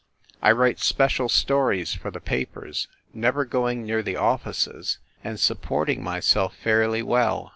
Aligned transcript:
I 0.41 0.51
write 0.51 0.79
special 0.79 1.29
stories 1.29 1.93
for 1.93 2.09
the 2.09 2.19
papers, 2.19 2.87
never 3.13 3.45
going 3.45 3.83
near 3.85 4.01
the 4.01 4.15
offices, 4.15 4.97
and 5.23 5.39
supporting 5.39 6.03
myself 6.03 6.55
fairly 6.55 7.03
well. 7.03 7.49